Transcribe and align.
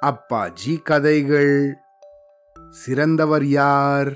அப்பாஜி 0.00 0.82
கதைகள். 0.82 1.74
சிறந்தவர் 2.70 3.44
யார்? 3.44 4.12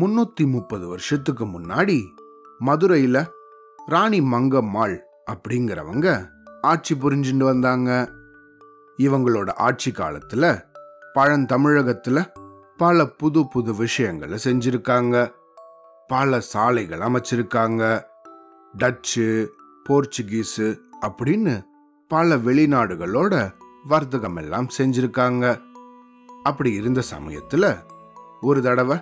முன்னூத்தி 0.00 0.46
முப்பது 0.46 0.88
வருஷத்துக்கு 0.88 1.46
முன்னாடி 1.46 2.02
மதுரையில 2.60 3.26
ராணி 3.86 4.20
மங்கம்மாள் 4.20 4.98
அப்படிங்கிறவங்க 5.32 6.28
ஆட்சி 6.62 6.94
புரிஞ்சுட்டு 6.94 7.44
வந்தாங்க. 7.44 8.10
இவங்களோட 8.98 9.54
ஆட்சி 9.54 9.90
காலத்துல 9.90 10.64
பழந்தமிழகத்துல 11.14 12.32
பல 12.76 13.06
புது 13.06 13.48
புது 13.48 13.74
விஷயங்களை 13.74 14.38
செஞ்சிருக்காங்க. 14.44 15.32
பல 16.06 16.40
சாலைகள் 16.40 16.98
அமைச்சிருக்காங்க. 16.98 18.02
டச்சு 18.76 19.54
போர்ச்சுகீஸு 19.88 20.78
அப்படின்னு 21.02 21.70
பல 22.12 22.36
வெளிநாடுகளோட 22.36 23.52
வர்த்தகம் 23.84 24.36
எல்லாம் 24.36 24.66
செஞ்சிருக்காங்க. 24.78 25.58
அப்படி 26.42 26.72
இருந்த 26.72 27.02
சமயத்துல 27.10 27.78
ஒரு 28.40 28.62
தடவை 28.62 28.96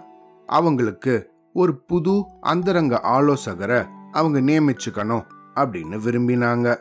அவங்களுக்கு 0.46 1.30
ஒரு 1.52 1.76
புது 1.76 2.24
அந்தரங்க 2.40 3.00
ஆலோசகரை 3.04 3.88
அவங்க 4.12 4.40
நியமிச்சுக்கணும் 4.40 5.26
அப்படின்னு 5.54 5.96
விரும்பினாங்க. 6.04 6.76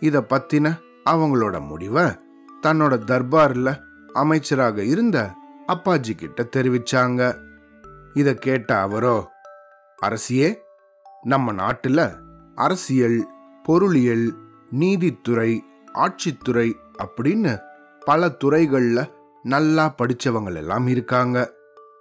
இத 0.00 0.20
பத்தின 0.20 0.78
அவங்களோட 1.10 1.66
முடிவை 1.66 2.02
தன்னோட 2.62 2.94
தர்பார்ல 3.06 3.78
அமைச்சராக 4.12 4.84
இருந்த 4.84 5.34
அப்பாஜி 5.66 6.14
கிட்ட 6.14 6.48
தெரிவிச்சாங்க. 6.56 7.38
இத 8.14 8.34
கேட்ட 8.34 8.80
அவரோ 8.80 9.30
அரசியே 10.06 10.54
நம்ம 11.22 11.52
நாட்டுல 11.52 12.18
அரசியல் 12.54 13.28
பொருளியல் 13.62 14.44
நீதித்துறை 14.70 15.64
ஆட்சித்துறை 15.94 16.74
அப்படின்னு 16.98 17.58
பல 18.00 18.28
துறைகளில் 18.28 19.10
நல்லா 19.42 19.94
படிச்சவங்க 20.02 20.56
எல்லாம் 20.56 20.86
இருக்காங்க. 20.86 21.52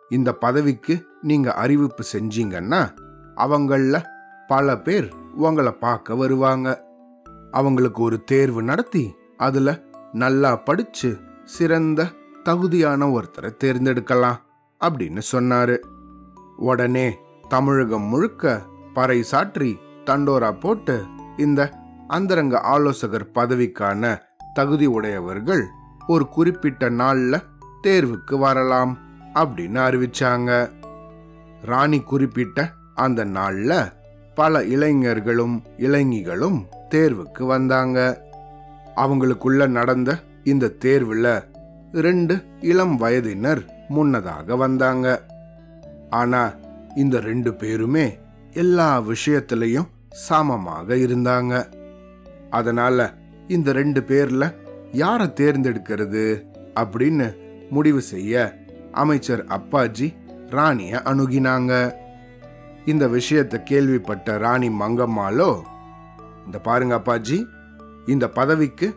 இந்த 0.09 0.34
பதவிக்கு 0.34 1.06
நீங்கள் 1.22 1.54
அறிவிப்பு 1.54 2.04
செஞ்சீங்கன்னா 2.14 2.94
அவங்களில் 3.36 4.06
பல 4.48 4.78
பேர் 4.78 5.14
உங்களை 5.36 5.72
பார்க்க 5.72 6.16
வருவாங்க. 6.16 6.84
அவங்களுக்கு 7.52 8.04
ஒரு 8.04 8.23
தேர்வு 8.23 8.64
நடத்தி 8.64 9.16
அதில் 9.38 9.84
நல்லா 10.11 10.56
படித்து 10.56 11.20
சிறந்த 11.44 12.08
தகுதியான 12.44 13.08
ஒருத்தரை 13.08 13.52
தேர்ந்தெடுக்கலாம் 13.64 14.42
அப்படின்னு 14.86 15.22
சொன்னாரு. 15.32 15.78
உடனே 16.58 17.17
தமிழகம் 17.50 18.04
முழுக்க 18.04 18.61
பறை 18.94 19.23
சாற்றி 19.23 19.78
தண்டோரா 20.06 20.59
போட்டு 20.59 21.04
இந்த 21.38 21.84
அந்தரங்க 22.08 22.59
ஆலோசகர் 22.59 23.30
பதவிக்கான 23.34 24.22
தகுதி 24.53 24.86
உடையவர்கள் 24.86 25.66
ஒரு 26.08 26.28
குறிப்பிட்ட 26.28 26.89
நாள்ல 26.89 27.44
தேர்வுக்கு 27.84 28.38
வரலாம் 28.38 28.98
அப்படின்னு 29.34 29.80
அறிவிச்சாங்க. 29.88 30.70
ராணி 31.61 32.00
குறிப்பிட்ட 32.00 32.72
அந்த 32.95 33.26
நாள்ல 33.26 33.94
பல 34.36 34.64
இளைஞர்களும் 34.64 35.64
இளைஞிகளும் 35.78 36.66
தேர்வுக்கு 36.89 37.44
வந்தாங்க. 37.44 38.22
அவங்களுக்குள்ள 38.95 39.67
நடந்த 39.67 40.20
இந்த 40.44 40.73
தேர்வுல 40.86 41.44
ரெண்டு 41.92 42.44
இளம் 42.59 42.98
வயதினர் 42.98 43.86
முன்னதாக 43.88 44.56
வந்தாங்க. 44.56 45.22
ஆனா 46.09 46.53
இந்த 46.95 47.20
ரெண்டு 47.20 47.53
பேருமே 47.53 48.17
எல்லா 48.53 49.02
விஷயத்திலையும் 49.02 49.88
சமமாக 50.09 50.95
இருந்தாங்க. 50.95 51.83
அதனால 52.59 53.08
இந்த 53.56 53.70
ரெண்டு 53.80 54.02
பேர்ல 54.09 54.45
யாரை 55.02 55.28
தேர்ந்தெடுக்கிறது 55.39 56.25
அப்படின்னு 56.81 57.28
முடிவு 57.75 58.02
செய்ய 58.14 58.33
அமைச்சர் 59.02 59.43
அப்பாஜி 59.58 60.08
ராணிய 60.55 61.02
அணுகினாங்க. 61.11 61.71
இந்த 62.92 63.05
விஷயத்தை 63.17 63.58
கேள்விப்பட்ட 63.70 64.38
ராணி 64.43 64.70
மங்கம்மாளோ 64.82 65.52
இந்த 66.45 66.58
பாருங்க 66.67 66.93
அப்பாஜி 66.99 67.38
இந்த 68.14 68.26
பதவிக்கு 68.39 68.87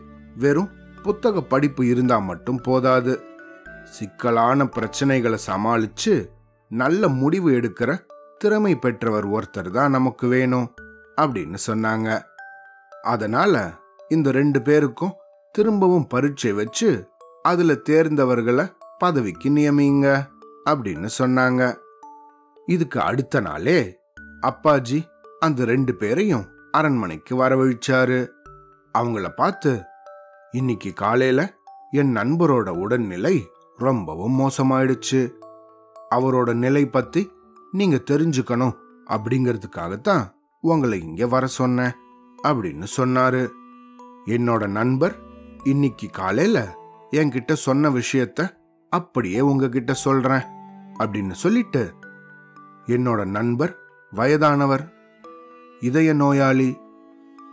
வெறும் 0.43 0.73
புத்தக 1.03 1.41
படிப்பு 1.53 1.83
இருந்தா 1.91 2.17
மட்டும் 2.29 2.61
போதாது. 2.67 3.13
சிக்கலான 3.95 4.65
பிரச்சனைகளை 4.75 5.39
சமாளிச்சு 5.49 6.13
நல்ல 6.71 7.01
முடிவு 7.21 7.49
எடுக்கிற 7.59 7.91
திறமை 8.41 8.73
பெற்றவர் 8.83 9.27
ஒருத்தர் 9.35 9.69
தான் 9.77 9.95
நமக்கு 9.97 10.25
வேணும் 10.33 10.67
அப்படின்னு 11.21 11.59
சொன்னாங்க. 11.69 12.09
அதனால 13.01 13.73
இந்த 14.09 14.31
ரெண்டு 14.31 14.61
பேருக்கும் 14.61 15.13
திரும்பவும் 15.51 16.07
பரீட்சை 16.07 16.53
வச்சு 16.53 17.09
அதுல 17.41 17.73
தேர்ந்தவர்களை 17.73 18.71
பதவிக்கு 18.97 19.49
நியமிங்க 19.49 20.27
அப்படின்னு 20.69 21.09
சொன்னாங்க. 21.19 21.75
இதுக்கு 22.65 23.01
அடுத்த 23.01 23.39
நாளே 23.39 23.99
அப்பாஜி 24.41 25.07
அந்த 25.39 25.65
ரெண்டு 25.65 25.95
பேரையும் 25.95 26.45
அரண்மனைக்கு 26.71 27.35
வரவழிச்சாரு. 27.35 28.27
அவங்கள 28.97 29.29
பார்த்து 29.29 29.81
இன்னைக்கு 30.51 30.93
காலையில 30.93 31.53
என் 31.91 32.15
நண்பரோட 32.15 32.69
உடல்நிலை 32.69 33.47
ரொம்பவும் 33.77 34.39
மோசமாயிடுச்சு. 34.39 35.31
அவரோட 36.15 36.53
நிலை 36.53 36.85
பத்தி 36.85 37.31
நீங்க 37.71 38.01
தெரிஞ்சுக்கணும் 38.11 38.75
அப்படிங்கிறதுக்காகத்தான் 39.09 40.31
உங்களை 40.61 41.01
இங்க 41.01 41.27
வர 41.27 41.47
சொன்னேன். 41.47 41.91
அப்படின்னு 42.43 42.85
சொன்னாரு. 42.97 43.49
என்னோட 44.25 44.67
நண்பர் 44.67 45.19
இன்னைக்கு 45.63 46.09
காலையில 46.09 46.77
என்கிட்ட 47.11 47.53
சொன்ன 47.53 47.89
விஷயத்த 47.89 48.49
அப்படியே 48.89 49.41
உங்ககிட்ட 49.41 49.93
சொல்றேன் 49.93 50.41
அப்படின்னு 50.99 51.31
சொல்லிட்டு 51.31 51.93
என்னோட 52.85 53.25
நண்பர் 53.25 53.77
வயதானவர் 54.11 54.93
இதய 55.79 56.13
நோயாளி. 56.13 56.77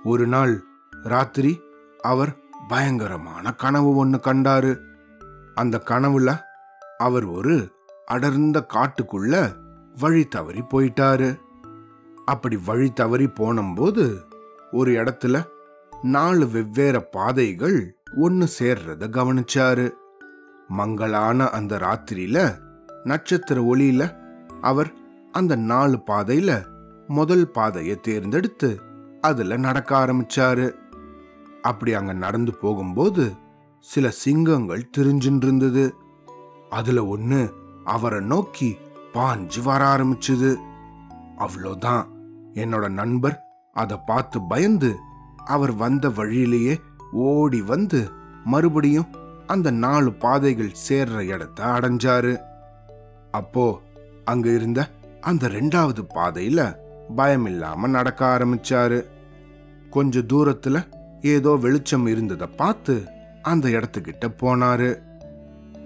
ஒரு 0.05 0.27
நாள் 0.27 0.63
ராத்திரி 1.03 1.61
அவர் 2.03 2.37
பயங்கரமான 2.69 3.55
கனவு 3.55 3.95
ஒன்று 3.95 4.21
கண்டாரு. 4.25 4.79
அந்த 5.55 5.83
கனவுல 5.85 6.41
அவர் 6.99 7.25
ஒரு 7.25 7.71
அடர்ந்த 8.07 8.67
காட்டுக்குள்ள 8.75 9.55
வழி 9.99 10.25
தவறி 10.25 10.61
போயிட்டாரு. 10.61 11.39
அப்படி 12.25 12.59
வழி 12.67 12.93
தவறி 12.93 13.27
போனும்போது 13.27 14.25
ஒரு 14.73 14.93
இடத்துல 14.93 15.45
நாலு 16.03 16.49
வெவ்வேறு 16.49 17.05
பாதைகள் 17.05 17.97
ஒன்னு 18.17 18.49
சேர்றத 18.59 19.09
கவனிச்சாரு. 19.09 19.91
மங்களான 20.69 21.49
அந்த 21.49 21.77
ராத்திரியில 21.77 22.59
நட்சத்திர 23.05 23.63
ஒளியில 23.63 24.17
அவர் 24.61 24.93
அந்த 25.33 25.57
நாலு 25.57 25.99
பாதையில 26.07 26.65
முதல் 27.07 27.51
பாதையை 27.51 28.01
தேர்ந்தெடுத்து 28.01 28.81
அதுல 29.21 29.57
நடக்க 29.57 30.07
ஆரம்பிச்சாரு. 30.07 30.75
அப்படி 31.63 31.93
அங்க 31.93 32.13
நடந்து 32.13 32.55
போகும்போது 32.55 33.33
சில 33.81 34.11
சிங்கங்கள் 34.11 34.91
திரிஞ்சுட்டு 34.99 35.43
இருந்தது 35.43 35.95
அதுல 36.71 37.17
ஒண்ணு 37.17 37.51
அவரை 37.85 38.21
நோக்கி 38.21 38.77
பாஞ்சு 39.13 39.63
வர 39.65 39.85
ஆரம்பிச்சது. 39.85 40.57
அவ்வளோதான் 41.39 42.07
என்னோட 42.55 42.89
நண்பர் 42.89 43.46
அதை 43.77 43.97
பார்த்து 44.07 44.39
பயந்து 44.43 44.91
அவர் 45.45 45.73
வந்த 45.73 46.11
வழியிலேயே 46.11 46.75
ஓடி 47.13 47.61
வந்து 47.63 48.01
மறுபடியும் 48.45 49.11
அந்த 49.47 49.71
நாலு 49.71 50.11
பாதைகள் 50.13 50.77
சேர்ற 50.89 51.19
இடத்த 51.27 51.65
அடைஞ்சாரு. 51.65 52.33
அப்போ 53.31 53.67
அங்க 54.25 54.47
இருந்த 54.55 54.81
அந்த 55.21 55.49
ரெண்டாவது 55.49 56.03
பாதையில 56.15 56.61
பயமில்லாம 57.17 57.89
நடக்க 57.89 58.21
ஆரம்பிச்சாரு. 58.27 58.99
கொஞ்ச 59.91 60.19
தூரத்துல 60.33 60.79
ஏதோ 61.27 61.51
வெளிச்சம் 61.51 62.07
இருந்ததை 62.07 62.47
பார்த்து 62.47 62.95
அந்த 63.43 63.69
இடத்துக்கிட்ட 63.69 64.27
போனாரு. 64.41 64.91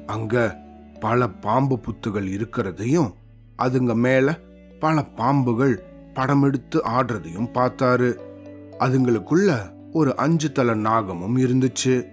அங்க 0.06 0.34
பல 1.00 1.28
பாம்பு 1.28 1.76
புத்துகள் 1.78 2.28
இருக்கிறதையும் 2.36 3.10
அதுங்க 3.58 3.94
மேல 3.94 4.38
பல 4.78 5.02
பாம்புகள் 5.16 5.75
படம் 6.14 6.42
எடுத்து 6.42 6.82
ஆடுறதையும் 6.84 7.50
பார்த்தாரு. 7.54 8.18
அதுங்களுக்குள்ள 8.78 9.72
ஒரு 9.92 10.16
அஞ்சு 10.16 10.52
தலை 10.52 10.74
நாகமும் 10.74 11.36
இருந்துச்சு. 11.36 12.06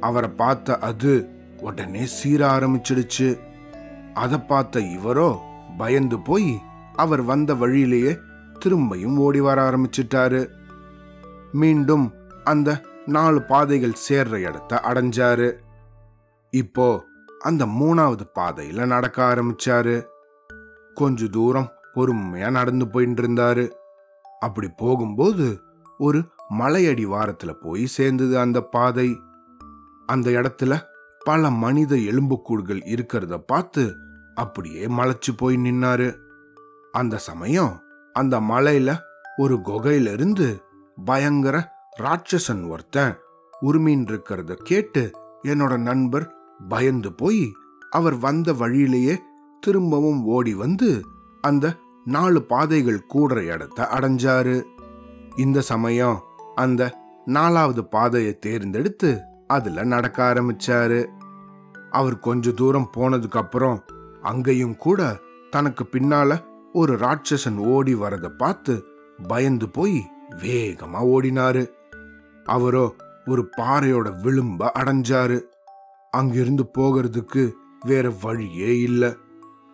அவரை 0.00 0.30
பார்த்த 0.30 0.78
அது 0.78 1.28
உடனே 1.60 2.04
சீர 2.04 2.58
ஆரம்பிச்சிடுச்சு. 2.58 3.40
அதை 4.14 4.38
பார்த்த 4.38 4.80
இவரோ 4.80 5.38
பயந்து 5.76 6.20
போய் 6.20 6.60
அவர் 6.94 7.22
வந்த 7.22 7.54
வழியிலேயே 7.54 8.18
திரும்பியும் 8.64 9.16
ஓடி 9.16 9.40
வர 9.40 9.70
ஆரம்பிச்சிட்டாரு. 9.70 10.48
மீண்டும் 11.52 12.12
அந்த 12.44 12.80
நாலு 13.06 13.42
பாதைகள் 13.42 14.02
சேர்ற 14.08 14.36
இடத்த 14.36 14.80
அடைஞ்சாரு. 14.84 15.52
இப்போ 16.50 17.04
அந்த 17.38 17.66
மூணாவது 17.66 18.20
பாதையில 18.34 18.86
நடக்க 18.86 19.34
ஆரம்பிச்சாரு. 19.34 20.02
கொஞ்ச 20.94 21.26
தூரம் 21.26 21.70
பொறுமையா 21.94 22.50
நடந்து 22.50 22.88
போயிட்டு 22.88 23.22
இருந்தாரு 23.22 23.70
அப்படி 24.40 24.68
போகும்போது 24.76 25.46
ஒரு 25.98 26.20
மலையடி 26.58 27.04
வாரத்துல 27.06 27.52
போய் 27.52 27.86
சேர்ந்தது 27.86 28.38
அந்த 28.38 28.62
பாதை. 28.62 29.08
அந்த 30.06 30.30
இடத்துல 30.30 30.72
பல 31.24 31.50
மனித 31.50 31.94
எலும்புக்கூடுகள் 31.94 32.80
இருக்கிறத 32.84 33.34
பார்த்து 33.46 33.94
அப்படியே 34.34 34.86
மலைச்சு 34.86 35.32
போய் 35.36 35.56
நின்னாரு. 35.56 36.08
அந்த 36.92 37.18
சமயம் 37.18 37.72
அந்த 38.12 38.40
மலையில 38.40 38.90
ஒரு 39.36 39.54
குகையில 39.54 40.12
இருந்து 40.12 40.62
பயங்கர 41.04 41.56
ராட்சசன் 42.00 42.68
ஒருத்தன் 42.68 43.14
உரிமின் 43.62 44.04
இருக்கிறத 44.08 44.54
கேட்டு 44.54 45.10
என்னோட 45.42 45.76
நண்பர் 45.78 46.26
பயந்து 46.68 47.12
போய் 47.12 47.52
அவர் 47.90 48.16
வந்த 48.18 48.52
வழியிலேயே 48.52 49.22
திரும்பவும் 49.60 50.24
ஓடி 50.24 50.54
வந்து 50.54 51.02
அந்த 51.40 51.76
நாலு 52.04 52.42
பாதைகள் 52.42 53.06
கூடுற 53.14 53.44
இடத்த 53.44 53.88
அடைஞ்சாரு. 53.94 54.62
இந்த 55.36 55.60
சமயம் 55.60 56.22
அந்த 56.54 56.98
நாலாவது 57.24 57.84
பாதையை 57.84 58.38
தேர்ந்தெடுத்து 58.38 59.20
அதுல 59.46 59.84
நடக்க 59.84 60.34
ஆரம்பிச்சாரு. 60.34 61.06
அவர் 61.90 62.18
கொஞ்ச 62.18 62.50
தூரம் 62.50 62.90
போனதுக்கு 62.96 63.36
அப்புறம் 63.36 63.84
அங்கேயும் 64.22 64.76
கூட 64.76 65.18
தனக்கு 65.50 65.84
பின்னால 65.84 66.44
ஒரு 66.72 66.94
ராட்சசன் 66.94 67.56
ஓடி 67.56 67.94
வரத 67.94 68.28
பார்த்து 68.28 68.84
பயந்து 69.28 69.68
போய் 69.68 70.10
வேகமா 70.30 70.98
ஓடினாரு. 70.98 71.68
அவரோ 72.44 72.94
ஒரு 73.26 73.48
பாறையோட 73.56 74.12
விளிம்ப 74.22 74.68
அடைஞ்சாரு. 74.78 75.40
அங்கிருந்து 76.10 76.70
போகிறதுக்கு 76.78 77.52
வேற 77.80 78.12
வழியே 78.22 78.80
இல்ல. 78.80 79.14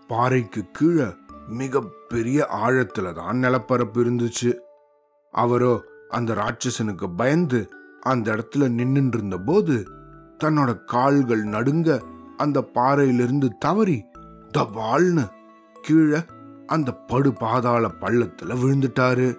பாறைக்கு 0.08 0.64
கீழே 0.72 1.04
மிக 1.50 1.80
பெரிய 2.08 2.46
ஆழத்துல 2.66 3.12
தான் 3.12 3.36
நிலப்பரப்பு 3.36 4.04
இருந்துச்சு. 4.04 4.50
அவரோ 5.30 5.84
அந்த 6.08 6.34
ராட்சசனுக்கு 6.34 7.06
பயந்து 7.16 7.70
அந்த 8.00 8.32
இடத்துல 8.32 8.68
நின்னுட்டு 8.78 9.16
இருந்த 9.16 9.38
போது 9.38 9.88
தன்னோட 10.44 10.84
கால்கள் 10.84 11.44
நடுங்க 11.44 12.00
அந்த 12.36 12.62
பாறையிலிருந்து 12.62 13.58
தவறி 13.58 14.04
தபால்னு 14.58 15.24
கீழே 15.82 16.20
அந்த 16.66 16.92
படு 16.92 17.32
பாதாள 17.32 17.90
பள்ளத்துல 18.00 18.56
விழுந்துட்டாரு. 18.62 19.38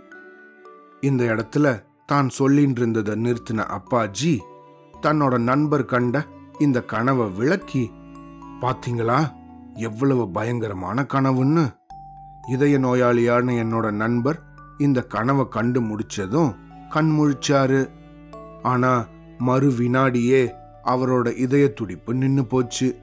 இந்த 1.02 1.24
இடத்துல 1.24 1.84
தான் 2.06 2.30
சொல்லின்னு 2.40 2.78
இருந்ததை 2.78 3.16
நிறுத்தின 3.16 3.66
அப்பாஜி 3.68 4.40
தன்னோட 5.02 5.38
நண்பர் 5.38 5.86
கண்ட 5.86 6.26
இந்த 6.60 6.82
கனவை 6.82 7.30
விளக்கி 7.30 7.92
பாத்தீங்களா? 8.62 9.20
எவ்வளவு 9.76 10.32
பயங்கரமான 10.32 11.06
கனவுன்னு? 11.14 11.64
இதய 12.48 12.80
நோயாளியான 12.80 13.54
என்னோட 13.54 13.92
நண்பர் 13.92 14.40
இந்த 14.78 15.02
கனவை 15.02 15.48
கண்டு 15.48 15.82
முடிச்சதும் 15.82 16.56
கண் 16.90 17.20
முழிச்சாரு. 17.20 17.90
ஆனா 18.62 19.08
மறு 19.38 19.72
வினாடியே 19.72 20.54
அவரோட 20.86 21.38
இதய 21.38 21.74
துடிப்பு 21.74 22.14
நின்னு 22.14 22.46
போச்சு. 22.46 22.98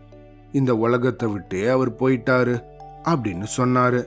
இந்த 0.52 0.76
உலகத்தை 0.76 1.28
விட்டே 1.28 1.66
அவர் 1.66 1.92
போயிட்டாரு 1.92 2.62
அப்படின்னு 3.04 3.46
சொன்னாரு. 3.56 4.04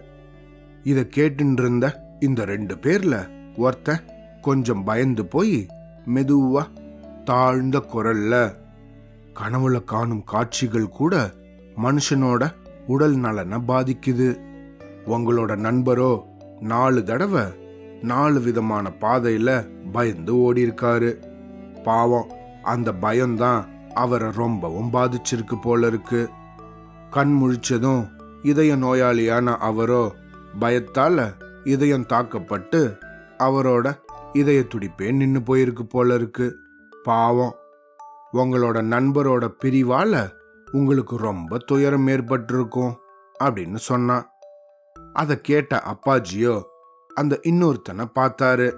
இதை 0.83 1.07
கேட்டுட்டு 1.16 1.60
இருந்த 1.60 2.16
இந்த 2.19 2.45
ரெண்டு 2.45 2.75
பேர்ல 2.75 3.30
ஒருத்தன் 3.57 4.04
கொஞ்சம் 4.42 4.83
பயந்து 4.83 5.25
போய் 5.25 5.66
மெதுவா 6.06 6.68
தாழ்ந்த 7.24 7.83
குரல்ல 7.94 8.54
கனவுல 9.39 9.83
காணும் 9.83 10.24
காட்சிகள் 10.24 10.89
கூட 10.89 11.31
மனுஷனோட 11.78 12.54
உடல் 12.88 13.16
நலனை 13.16 13.57
பாதிக்குது. 13.68 14.39
உங்களோட 15.06 15.56
நண்பரோ 15.56 16.24
நாலு 16.59 17.03
தடவை 17.03 17.42
நாலு 18.01 18.42
விதமான 18.42 18.92
பாதையில 19.01 19.68
பயந்து 19.92 20.39
ஓடி 20.39 20.65
இருக்காரு 20.65 21.25
பாவம் 21.83 22.31
அந்த 22.63 22.94
பயம்தான் 22.94 23.68
அவரை 23.94 24.31
ரொம்பவும் 24.31 24.94
பாதிச்சிருக்கு 24.94 25.62
போல 25.62 25.88
இருக்கு 25.88 26.30
கண் 27.09 27.39
முழிச்சதும் 27.42 28.09
இதய 28.42 28.75
நோயாளியான 28.75 29.57
அவரோ 29.57 30.15
பயத்தால 30.59 31.33
இதயம் 31.63 32.06
தாக்கப்பட்டு 32.06 32.97
அவரோட 33.38 34.00
இதய 34.33 34.59
துடிப்பே 34.59 35.12
நின்னு 35.12 35.39
போயிருக்கு 35.39 35.83
போல 35.83 36.13
இருக்கு 36.13 36.56
பாவம் 37.04 37.56
உங்களோட 38.33 38.80
நண்பரோட 38.94 39.54
பிரிவால 39.63 40.30
உங்களுக்கு 40.71 41.18
ரொம்ப 41.18 41.57
துயரம் 41.57 42.07
ஏற்பட்டிருக்கும் 42.07 42.97
அப்படின்னு 43.44 43.75
சொன்னான். 43.75 44.31
அதை 45.13 45.41
கேட்ட 45.41 45.83
அப்பாஜியோ 45.85 46.63
அந்த 47.15 47.39
இன்னொருத்தனை 47.43 48.05
பார்த்தாரு. 48.15 48.77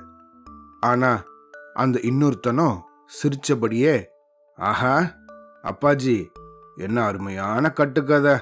ஆனா 0.79 1.23
அந்த 1.73 1.99
இன்னொருத்தனோ 2.03 2.79
சிரிச்சபடியே 3.07 4.05
ஆஹா 4.55 5.11
அப்பாஜி 5.63 6.27
என்ன 6.75 7.03
அருமையான 7.03 7.71
கட்டுக்கதை 7.71 8.35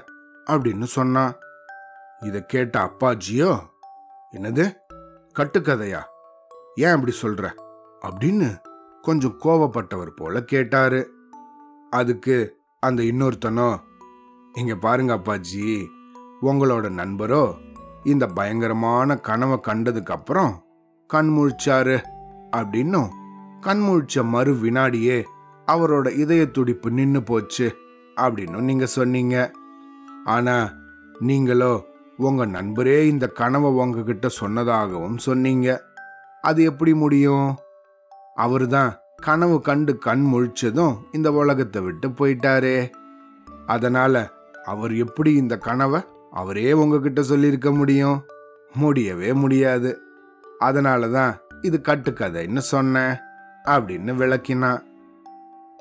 அப்படின்னு 0.46 0.84
சொன்னான் 0.84 1.36
இதை 2.20 2.46
கேட்ட 2.46 2.80
அப்பாஜியோ 2.86 3.60
என்னது 4.32 4.74
கட்டுக்கதையா? 5.38 6.02
ஏன் 6.76 6.92
அப்படி 6.92 7.16
சொல்ற? 7.22 7.52
அப்படின்னு 8.02 8.62
கொஞ்சம் 9.02 9.40
கோவப்பட்டவர் 9.40 10.10
போல 10.10 10.44
கேட்டாரு. 10.44 11.14
அதுக்கு 11.90 12.62
அந்த 12.80 13.04
இன்னொருத்தனோ 13.04 13.78
இங்க 14.54 14.76
பாருங்க 14.76 15.16
அப்பாஜி 15.16 15.86
உங்களோட 16.42 16.90
நண்பரோ 16.90 17.56
இந்த 18.04 18.28
பயங்கரமான 18.28 19.16
கனவை 19.16 19.60
கண்டதுக்கு 19.68 20.14
அப்புறம் 20.14 20.64
கண் 21.08 21.28
முழிச்சாரு 21.28 22.04
அப்படின்னும் 22.58 23.08
கண் 23.60 23.82
முழிச்ச 23.82 24.24
மறு 24.24 24.54
வினாடியே 24.54 25.24
அவரோட 25.68 26.18
இதய 26.18 26.46
துடிப்பு 26.46 26.92
நின்னு 26.92 27.24
போச்சு 27.24 27.76
அப்படின்னு 28.16 28.58
நீங்க 28.58 28.86
சொன்னீங்க. 28.86 29.52
ஆனா 30.26 30.74
நீங்களோ 31.20 31.86
உங்க 32.18 32.46
நண்பரே 32.46 33.04
இந்த 33.04 33.28
கனவை 33.28 33.72
உங்ககிட்ட 33.72 34.28
சொன்னதாகவும் 34.42 35.18
சொன்னீங்க. 35.18 35.82
அது 36.42 36.64
எப்படி 36.64 36.94
முடியும்? 36.94 37.56
அவர்தான் 38.36 38.96
கனவு 39.16 39.62
கண்டு 39.62 39.98
கண் 39.98 40.30
முழிச்சதும் 40.34 40.98
இந்த 41.12 41.32
உலகத்தை 41.32 41.82
விட்டு 41.82 42.10
போயிட்டாரே. 42.10 42.90
அதனால 43.66 44.30
அவர் 44.66 44.96
எப்படி 44.96 45.34
இந்த 45.34 45.58
கனவை 45.58 46.02
அவரே 46.32 46.74
உங்ககிட்ட 46.74 47.24
சொல்லியிருக்க 47.24 47.72
முடியும். 47.72 48.26
முடியவே 48.74 49.34
முடியாது. 49.34 50.02
அதனால 50.60 51.08
தான் 51.08 51.38
இது 51.62 51.82
கட்டுக்கதைன்னு 51.84 52.58
சொன்னேன் 52.58 53.16
அப்படின்னு 53.66 54.16
விளக்கினான். 54.16 54.82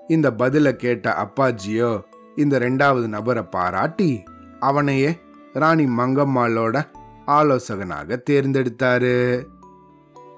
இந்த 0.08 0.30
பதில 0.30 0.72
கேட்ட 0.72 1.14
அப்பாஜியோ 1.24 2.02
இந்த 2.36 2.58
ரெண்டாவது 2.58 3.06
நபரை 3.06 3.42
பாராட்டி 3.42 4.22
அவனையே 4.60 5.18
ராணி 5.52 5.84
மங்கம்மாளோட 5.84 6.86
ஆலோசகனாக 7.26 8.22
தேர்ந்தெடுத்தாரு. 8.30 9.46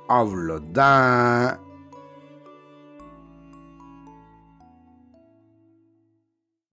அவ்வளோதான். 0.08 1.58